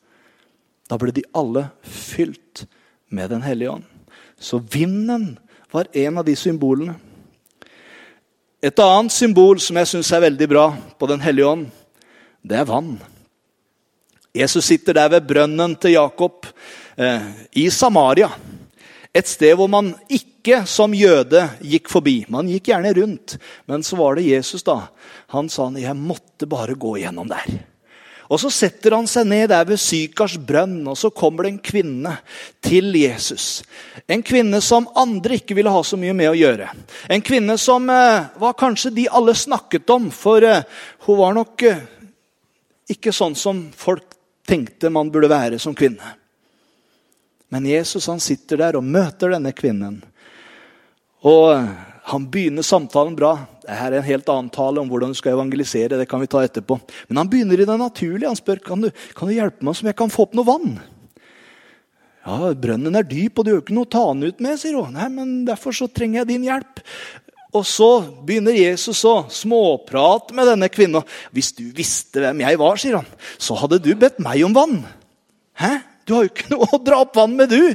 [0.90, 2.66] Da ble de alle fylt
[3.08, 3.84] med Den hellige ånd.
[4.40, 5.38] Så vinden
[5.72, 6.96] var en av de symbolene.
[8.62, 11.64] Et annet symbol som jeg syns er veldig bra på Den hellige ånd,
[12.46, 12.94] det er vann.
[14.34, 16.46] Jesus sitter der ved brønnen til Jakob
[16.96, 17.26] eh,
[17.58, 18.30] i Samaria.
[19.12, 22.22] Et sted hvor man ikke som jøde gikk forbi.
[22.32, 23.36] Man gikk gjerne rundt.
[23.66, 24.78] Men så var det Jesus, da.
[25.34, 27.58] Han sa jeg måtte bare gå gjennom der.
[28.32, 31.58] Og Så setter han seg ned der ved Sykars brønn, og så kommer det en
[31.60, 32.14] kvinne
[32.64, 33.60] til Jesus.
[34.08, 36.70] En kvinne som andre ikke ville ha så mye med å gjøre.
[37.12, 40.64] En kvinne som eh, var kanskje de alle snakket om, for eh,
[41.04, 41.84] hun var nok eh,
[42.96, 44.16] ikke sånn som folk
[44.48, 46.16] tenkte man burde være som kvinne.
[47.52, 50.00] Men Jesus han sitter der og møter denne kvinnen.
[51.28, 51.52] Og
[52.08, 53.36] han begynner samtalen bra.
[53.62, 55.98] Dette er en helt annen tale om hvordan du skal evangelisere.
[55.98, 56.80] det kan vi ta etterpå.
[57.08, 58.26] Men han begynner i det naturlige.
[58.26, 60.80] Han spør kan du, kan du hjelpe meg så jeg kan få opp noe vann.
[62.26, 64.78] Ja, Brønnen er dyp, og du gjør ikke noe å ta den ut med, sier
[64.78, 64.94] hun.
[64.94, 66.82] Nei, men Derfor så trenger jeg din hjelp.
[67.52, 67.90] Og så
[68.24, 71.06] begynner Jesus å småprate med denne kvinnen.
[71.34, 74.78] Hvis du visste hvem jeg var, sier han, så hadde du bedt meg om vann.
[75.60, 75.76] Hæ?
[76.06, 77.74] Du har jo ikke noe å dra opp vann med, du.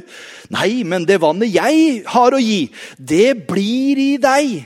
[0.52, 2.66] Nei, men det vannet jeg har å gi,
[2.98, 4.58] det blir i deg.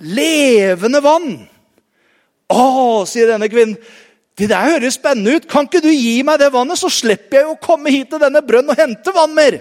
[0.00, 1.30] Levende vann.
[2.52, 3.78] Å, sier denne kvinnen.
[4.36, 5.46] Det der høres spennende ut.
[5.48, 8.42] Kan ikke du gi meg det vannet, så slipper jeg å komme hit til denne
[8.44, 9.56] brønnen og hente vann mer?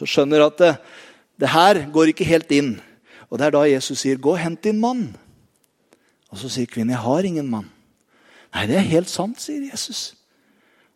[0.00, 0.70] Så skjønner at det,
[1.36, 2.78] det her går ikke helt inn.
[3.28, 5.12] Og det er da Jesus sier, 'Gå og hent din mann'.
[6.32, 7.68] Og så sier kvinnen, 'Jeg har ingen mann'.
[8.54, 10.16] Nei, det er helt sant, sier Jesus.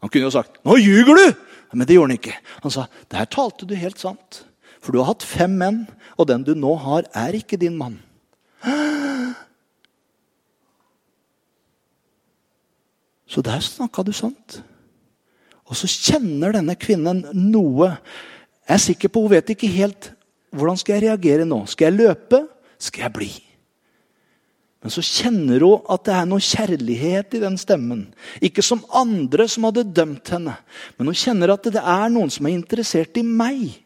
[0.00, 1.36] Han kunne jo sagt 'Nå ljuger du!'
[1.74, 2.36] Men det gjorde han ikke.
[2.62, 4.44] Han sa 'Der talte du helt sant'.
[4.80, 7.98] For du har hatt fem menn, og den du nå har, er ikke din mann.
[13.26, 14.60] Så der snakka du sant.
[15.66, 17.96] Og så kjenner denne kvinnen noe.
[18.68, 20.12] Jeg er sikker på Hun vet ikke helt
[20.54, 21.64] hvordan skal jeg reagere nå.
[21.66, 22.44] Skal jeg løpe?
[22.78, 23.32] Skal jeg bli?
[24.84, 28.04] Men så kjenner hun at det er noe kjærlighet i den stemmen.
[28.44, 30.58] Ikke som andre som hadde dømt henne,
[30.98, 33.80] men hun kjenner at det er noen som er interessert i meg.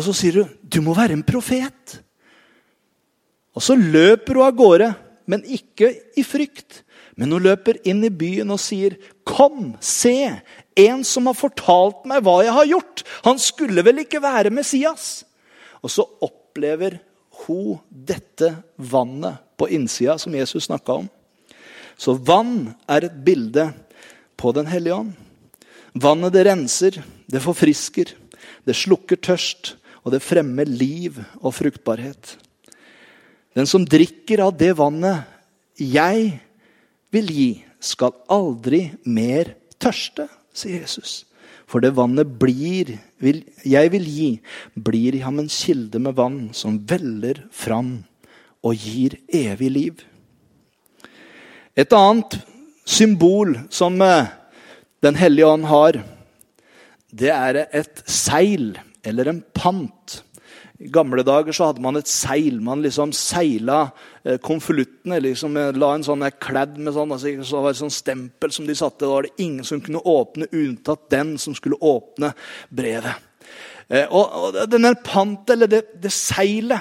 [0.00, 2.00] Og så sier hun, 'Du må være en profet'.
[3.52, 4.94] Og så løper hun av gårde,
[5.28, 6.82] men ikke i frykt.
[7.20, 10.40] Men hun løper inn i byen og sier, 'Kom, se!
[10.74, 15.24] En som har fortalt meg hva jeg har gjort.' Han skulle vel ikke være Messias?
[15.84, 17.00] Og så opplever
[17.44, 21.10] hun dette vannet på innsida som Jesus snakka om.
[21.98, 23.74] Så vann er et bilde
[24.36, 25.12] på Den hellige ånd.
[25.92, 28.14] Vannet det renser, det forfrisker,
[28.64, 32.36] det slukker tørst, og det fremmer liv og fruktbarhet.
[33.56, 35.26] Den som drikker av det vannet
[35.80, 36.38] jeg
[37.10, 41.24] vil gi, skal aldri mer tørste, sier Jesus.
[41.70, 44.30] For det vannet blir, vil, jeg vil gi,
[44.74, 48.00] blir i ham en kilde med vann som veller fram
[48.66, 50.02] og gir evig liv.
[51.78, 52.36] Et annet
[52.84, 54.36] symbol som eh,
[55.00, 55.96] Den hellige ånd har,
[57.08, 58.74] det er et seil
[59.06, 60.22] eller en pant.
[60.80, 62.60] I gamle dager så hadde man et seil.
[62.64, 64.06] Man liksom seila konvolutten.
[64.42, 65.20] konvoluttene.
[65.20, 68.66] Liksom, eh, la en sånn kledd med sånn, altså, så var det sånn stempel som
[68.66, 69.04] de satte.
[69.04, 72.32] Da var det ingen som kunne åpne, unntatt den som skulle åpne
[72.68, 73.14] brevet.
[73.88, 76.80] Eh, og, og denne pant, eller det, det seilet,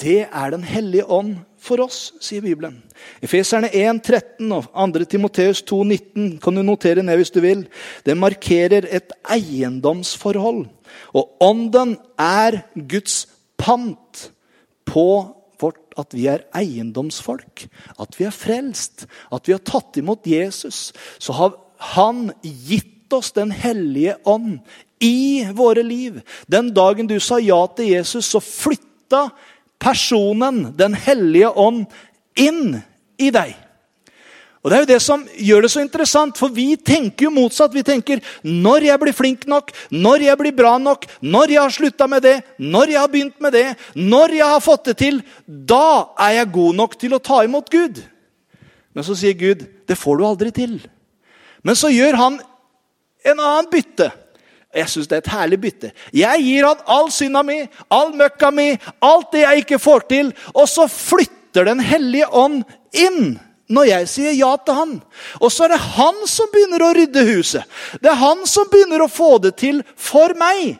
[0.00, 2.80] det er Den hellige ånd for oss, sier Bibelen.
[3.22, 5.04] Efeserne 1, 13 og 2.
[5.10, 7.66] Timoteus 2, 19 kan du notere ned hvis du vil.
[8.06, 10.64] Det markerer et eiendomsforhold.
[11.14, 13.26] Og ånden er Guds
[13.60, 14.30] pant
[14.88, 15.06] på
[15.62, 17.66] vårt at vi er eiendomsfolk.
[18.00, 19.06] At vi er frelst.
[19.30, 20.90] At vi har tatt imot Jesus.
[21.18, 21.54] Så har
[21.94, 24.62] han gitt oss Den hellige ånd
[25.02, 26.22] i våre liv.
[26.46, 29.26] Den dagen du sa ja til Jesus, så flytta
[29.82, 31.86] personen, Den hellige ånd,
[32.38, 32.80] inn
[33.18, 33.56] i deg.
[34.62, 37.74] Og Det er jo det som gjør det så interessant, for vi tenker jo motsatt.
[37.74, 41.74] Vi tenker når jeg blir flink nok, når jeg blir bra nok, når jeg har
[41.74, 43.66] slutta med det, når jeg har begynt med det,
[43.98, 47.70] når jeg har fått det til, da er jeg god nok til å ta imot
[47.74, 48.04] Gud.
[48.94, 50.78] Men så sier Gud, det får du aldri til.
[51.66, 52.38] Men så gjør han
[53.26, 54.12] en annen bytte.
[54.72, 55.92] Jeg syns det er et herlig bytte.
[56.16, 57.58] Jeg gir han all synda mi,
[57.92, 58.70] all møkka mi,
[59.04, 62.62] alt det jeg ikke får til, og så flytter Den hellige ånd
[62.96, 63.34] inn
[63.72, 64.94] når jeg sier ja til han.
[65.40, 67.66] Og så er det han som begynner å rydde huset.
[68.00, 70.78] Det er han som begynner å få det til for meg.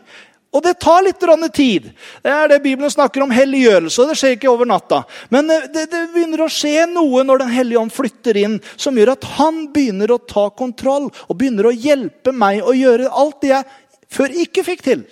[0.53, 1.23] Og det tar litt
[1.57, 1.87] tid.
[2.23, 4.05] Det er det Bibelen snakker om helliggjørelse.
[4.11, 5.03] Det skjer ikke over natta.
[5.33, 8.99] Men eh, det, det, begynner å skje noe når Den hellige ånd flytter inn, som
[8.99, 13.41] gjør at han begynner å ta kontroll og begynner å hjelpe meg å gjøre alt
[13.41, 13.65] det jeg
[14.13, 15.05] før ikke fikk til.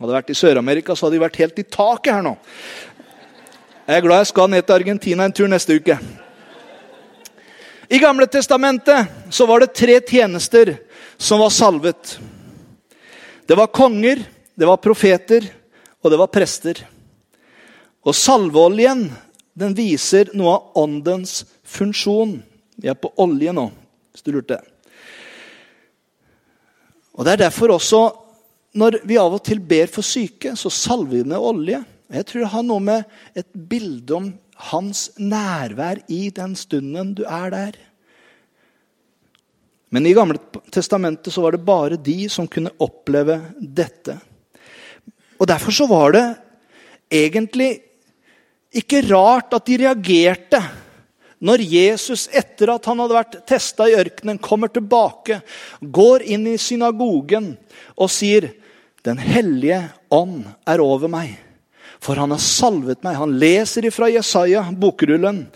[0.00, 2.34] Hadde jeg vært i Sør-Amerika, så hadde de vært helt i taket her nå.
[3.86, 5.96] Jeg er glad jeg skal ned til Argentina en tur neste uke.
[7.90, 10.76] I Gamle Testamentet så var det tre tjenester
[11.16, 12.14] som var salvet.
[13.50, 14.20] Det var konger,
[14.54, 15.42] det var profeter,
[15.98, 16.84] og det var prester.
[18.06, 19.08] Og salveoljen
[19.58, 22.36] den viser noe av åndens funksjon.
[22.78, 23.64] Vi er på olje nå,
[24.14, 24.60] hvis du lurte.
[27.18, 28.04] Og Det er derfor også,
[28.78, 31.82] når vi av og til ber for syke, så salver vi med olje.
[32.06, 33.02] Jeg tror det har noe med
[33.34, 34.32] et bilde om
[34.70, 37.74] hans nærvær i den stunden du er der.
[39.90, 40.38] Men i Gamle
[40.70, 44.16] testamentet så var det bare de som kunne oppleve dette.
[45.40, 46.26] Og Derfor så var det
[47.10, 47.72] egentlig
[48.70, 50.60] ikke rart at de reagerte
[51.40, 55.40] når Jesus, etter at han hadde vært testa i ørkenen, kommer tilbake,
[55.80, 57.54] går inn i synagogen
[57.96, 58.52] og sier,
[59.02, 59.80] 'Den hellige
[60.12, 61.38] ånd er over meg.'
[62.00, 63.16] For han har salvet meg.
[63.16, 65.46] Han leser ifra Jesaja, bokrullen.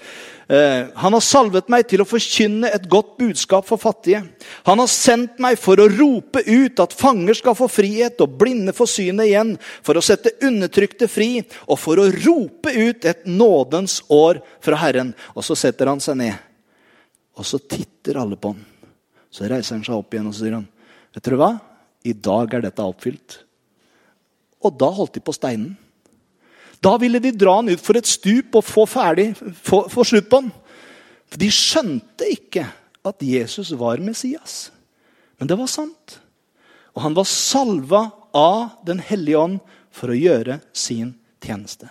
[0.48, 4.20] Eh, han har salvet meg til å forkynne et godt budskap for fattige.
[4.68, 8.74] Han har sendt meg for å rope ut at fanger skal få frihet og blinde
[8.76, 9.54] få synet igjen,
[9.84, 15.14] for å sette undertrykte fri og for å rope ut et nådens år fra Herren.
[15.32, 16.36] Og så setter han seg ned,
[17.38, 18.60] og så titter alle på han.
[19.32, 20.68] Så reiser han seg opp igjen og sier han,
[21.14, 21.54] vet dere hva?
[22.04, 23.40] I dag er dette oppfylt.
[24.64, 25.72] Og da holdt de på steinen.
[26.84, 29.30] Da ville de dra han ut for et stup og få, ferdig,
[29.64, 30.50] få, få slutt på han.
[31.30, 32.66] For de skjønte ikke
[33.04, 34.68] at Jesus var Messias.
[35.40, 36.18] Men det var sant.
[36.94, 39.60] Og han var salva av Den hellige ånd
[39.94, 41.86] for å gjøre sin tjeneste.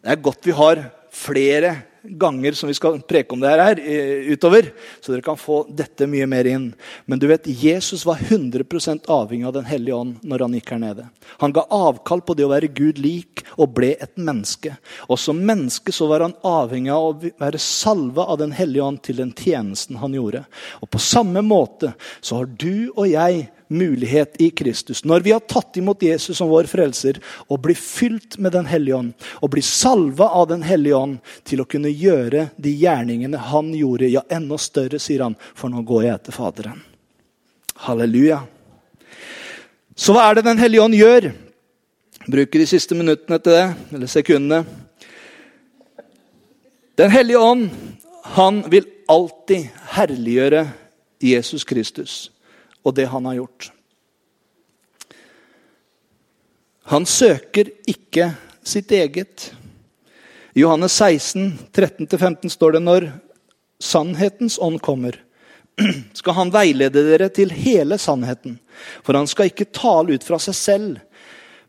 [0.00, 0.80] Det er godt vi har
[1.12, 1.72] flere
[2.08, 4.70] ganger som vi skal preke om det her eh, utover.
[5.00, 6.68] Så dere kan få dette mye mer inn.
[7.06, 8.64] Men du vet, Jesus var 100
[9.06, 11.08] avhengig av Den hellige ånd når han gikk her nede.
[11.42, 14.76] Han ga avkall på det å være Gud lik og ble et menneske.
[15.08, 19.02] Og som menneske så var han avhengig av å være salva av Den hellige ånd
[19.06, 20.44] til den tjenesten han gjorde.
[20.82, 25.04] Og på samme måte så har du og jeg mulighet i Kristus.
[25.04, 28.96] Når vi har tatt imot Jesus som vår frelser og blir fylt med Den hellige
[28.96, 29.12] ånd,
[29.42, 34.10] og blir salva av Den hellige ånd til å kunne gjøre de gjerningene han gjorde,
[34.10, 36.82] ja, enda større, sier han, for nå går jeg etter Faderen.
[37.86, 38.40] Halleluja.
[39.96, 41.32] Så hva er det Den hellige ånd gjør?
[42.26, 44.64] Bruker de siste minuttene til det, eller sekundene.
[46.96, 47.68] Den hellige ånd,
[48.36, 50.64] han vil alltid herliggjøre
[51.22, 52.16] Jesus Kristus
[52.86, 53.70] og det han har gjort.
[56.86, 58.30] Han søker ikke
[58.62, 59.50] sitt eget.
[60.54, 63.08] I Johannes 16, 13-15 står det når
[63.82, 65.18] sannhetens ånd kommer,
[66.18, 68.60] skal han veilede dere til hele sannheten.
[69.02, 71.02] For han skal ikke tale ut fra seg selv,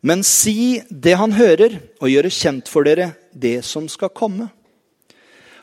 [0.05, 4.51] men si det han hører, og gjøre kjent for dere det som skal komme.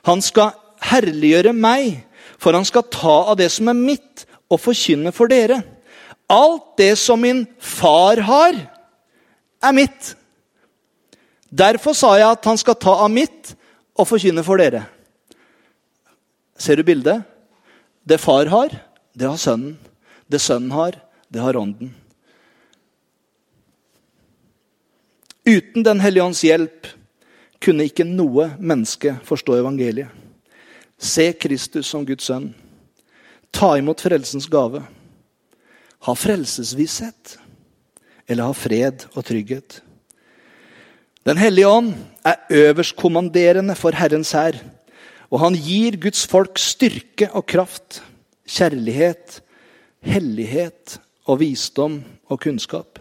[0.05, 0.53] Han skal
[0.85, 2.03] herliggjøre meg,
[2.43, 5.61] for han skal ta av det som er mitt, og forkynne for dere.
[6.31, 8.57] Alt det som min far har,
[9.65, 10.15] er mitt.
[11.51, 13.55] Derfor sa jeg at han skal ta av mitt
[13.95, 14.85] og forkynne for dere.
[16.59, 17.23] Ser du bildet?
[18.05, 18.73] Det far har,
[19.15, 19.77] det har sønnen.
[20.29, 20.97] Det sønnen har,
[21.29, 21.93] det har ånden.
[25.45, 26.89] Uten Den hellige ånds hjelp
[27.61, 30.09] kunne ikke noe menneske forstå evangeliet.
[30.97, 32.53] Se Kristus som Guds sønn.
[33.55, 34.83] Ta imot frelsens gave.
[36.05, 37.37] Ha frelsesvisshet.
[38.27, 39.81] Eller ha fred og trygghet.
[41.25, 41.93] Den hellige ånd
[42.27, 44.59] er øverstkommanderende for Herrens hær.
[45.31, 48.03] Og han gir Guds folk styrke og kraft,
[48.45, 49.41] kjærlighet,
[50.05, 53.01] hellighet og visdom og kunnskap.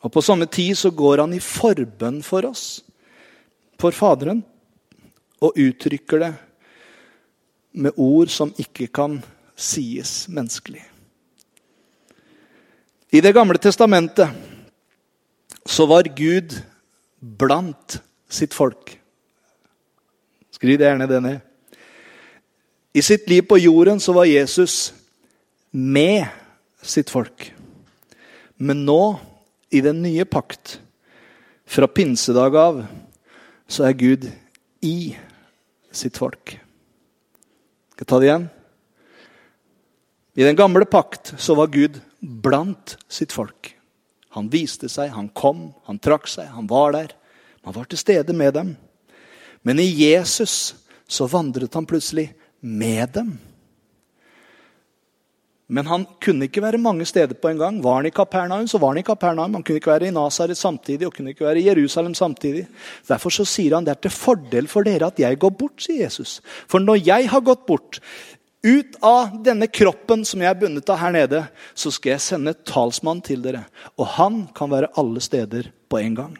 [0.00, 2.80] Og På samme tid så går han i forbønn for oss,
[3.78, 4.44] for Faderen,
[5.42, 6.32] og uttrykker det
[7.78, 9.20] med ord som ikke kan
[9.58, 10.82] sies menneskelig.
[13.10, 14.28] I Det gamle testamentet
[15.66, 16.58] så var Gud
[17.20, 18.98] blant sitt folk.
[20.50, 21.38] Skriv gjerne det ned.
[22.94, 24.92] I sitt liv på jorden så var Jesus
[25.70, 26.26] med
[26.82, 27.52] sitt folk.
[28.56, 29.18] Men nå,
[29.70, 30.80] i den nye pakt,
[31.68, 32.80] fra pinsedag av,
[33.68, 34.24] så er Gud
[34.82, 35.14] i
[35.92, 36.58] sitt folk.
[37.98, 38.42] Skal jeg ta det igjen?
[40.38, 43.72] I den gamle pakt så var Gud blant sitt folk.
[44.36, 47.10] Han viste seg, han kom, han trakk seg, han var der.
[47.66, 48.70] Han var til stede med dem.
[49.66, 50.76] Men i Jesus
[51.10, 52.28] så vandret han plutselig
[52.62, 53.34] med dem.
[55.68, 57.82] Men han kunne ikke være mange steder på en gang.
[57.84, 59.52] Var han i Kapernaum, så var han i Kapernaum.
[59.58, 62.64] Han kunne ikke være i Nasaret samtidig og kunne ikke være i Jerusalem samtidig.
[63.08, 66.06] Derfor så sier han det er til fordel for dere at jeg går bort, sier
[66.06, 66.38] Jesus.
[66.72, 68.00] For når jeg har gått bort,
[68.64, 71.44] ut av denne kroppen som jeg er bundet av her nede,
[71.78, 73.66] så skal jeg sende et talsmann til dere.
[74.00, 76.34] Og han kan være alle steder på en gang.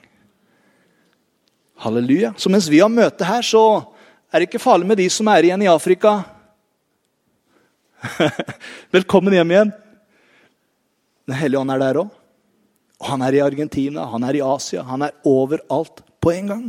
[1.84, 2.32] Halleluja.
[2.36, 3.84] Så mens vi har møte her, så
[4.32, 6.16] er det ikke farlig med de som er igjen i Afrika.
[8.90, 9.70] Velkommen hjem igjen.
[11.26, 12.12] Den hellige ånd er der òg.
[12.98, 16.64] Og han er i Argentina, han er i Asia, han er overalt på en gang.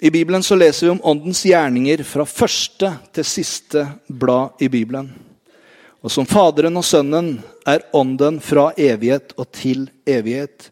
[0.00, 5.10] I Bibelen så leser vi om åndens gjerninger fra første til siste blad i Bibelen.
[6.00, 7.34] Og som Faderen og Sønnen
[7.68, 10.70] er ånden fra evighet og til evighet.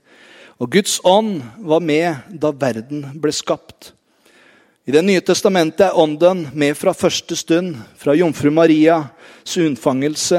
[0.57, 3.93] Og Guds ånd var med da verden ble skapt.
[4.89, 10.39] I Det nye testamentet er ånden med fra første stund, fra jomfru Marias unnfangelse.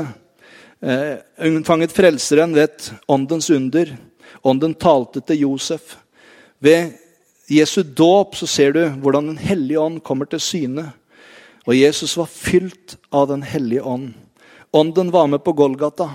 [0.82, 3.92] Eh, unnfanget Frelseren ved åndens under.
[4.42, 5.94] Ånden talte til Josef.
[6.58, 6.96] Ved
[7.46, 10.88] Jesu dåp så ser du hvordan Den hellige ånd kommer til syne.
[11.68, 14.16] Og Jesus var fylt av Den hellige ånd.
[14.74, 16.10] Ånden var med på Golgata.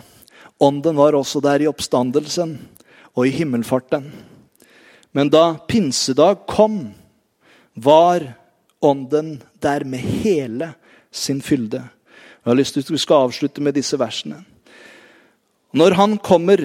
[0.59, 2.59] Ånden var også der i oppstandelsen
[3.14, 4.11] og i himmelfarten.
[5.12, 6.95] Men da pinsedag kom,
[7.75, 8.27] var
[8.85, 10.72] ånden der med hele
[11.11, 11.83] sin fylde.
[12.45, 14.43] Jeg har lyst til at vi skal avslutte med disse versene.
[15.75, 16.61] Når han kommer,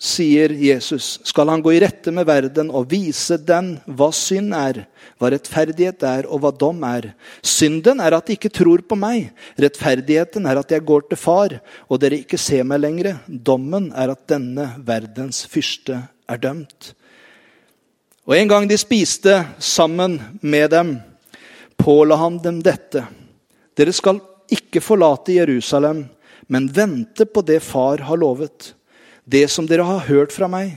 [0.00, 4.84] sier Jesus, skal han gå i rette med verden og vise den hva synd er,
[5.20, 7.10] hva rettferdighet er, og hva dom er.
[7.44, 9.32] Synden er at de ikke tror på meg.
[9.60, 11.58] Rettferdigheten er at jeg går til far,
[11.88, 13.18] og dere ikke ser meg lenger.
[13.26, 16.00] Dommen er at denne verdens fyrste
[16.30, 16.94] er dømt.
[18.28, 20.98] Og En gang de spiste sammen med dem,
[21.76, 23.06] påla han dem dette.
[23.76, 24.20] Dere skal
[24.52, 26.04] ikke forlate Jerusalem,
[26.46, 28.74] men vente på det far har lovet
[29.24, 30.74] det som dere har hørt fra meg.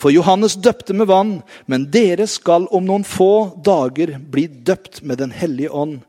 [0.00, 1.34] For Johannes døpte med vann,
[1.70, 6.00] men dere skal om noen få dager bli døpt med Den hellige ånd.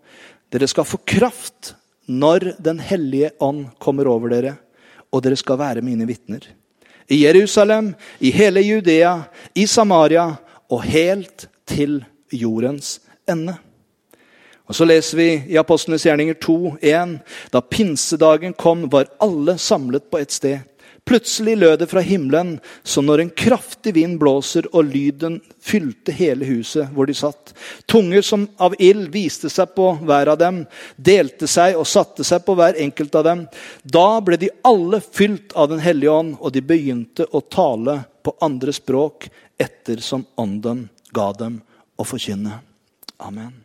[0.50, 4.56] Dere skal få kraft når Den hellige ånd kommer over dere,
[5.14, 6.42] og dere skal være mine vitner.
[7.08, 9.20] I Jerusalem, i hele Judea,
[9.54, 10.32] i Samaria
[10.72, 12.04] og helt til
[12.34, 13.00] jordens
[13.30, 13.58] ende.
[14.66, 17.20] Og Så leser vi i Apostlenes gjerninger 2, 1.
[17.54, 20.64] Da pinsedagen kom, var alle samlet på et sted.
[21.06, 26.48] Plutselig lød det fra himmelen som når en kraftig vind blåser, og lyden fylte hele
[26.50, 27.54] huset hvor de satt.
[27.86, 30.64] Tunger som av ild viste seg på hver av dem,
[30.98, 33.46] delte seg og satte seg på hver enkelt av dem.
[33.84, 38.34] Da ble de alle fylt av Den hellige ånd, og de begynte å tale på
[38.42, 41.60] andre språk ettersom Ånden ga dem
[41.96, 42.60] å forkynne.
[43.18, 43.65] Amen.